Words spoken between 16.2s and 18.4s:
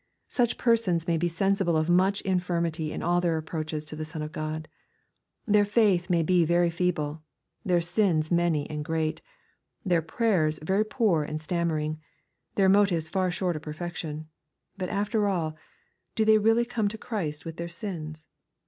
they really come to Christ with their sins